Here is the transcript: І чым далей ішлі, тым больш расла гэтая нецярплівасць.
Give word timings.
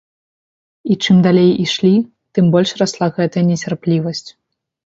І 0.93 0.97
чым 1.05 1.19
далей 1.27 1.51
ішлі, 1.65 1.91
тым 2.39 2.45
больш 2.57 2.75
расла 2.83 3.11
гэтая 3.19 3.45
нецярплівасць. 3.51 4.27